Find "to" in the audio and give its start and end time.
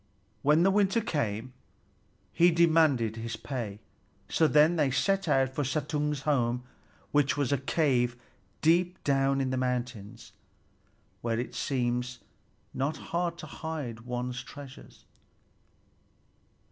13.37-13.45